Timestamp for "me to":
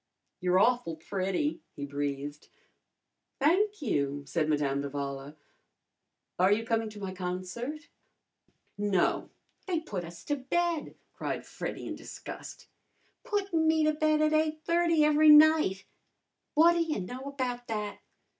13.67-13.93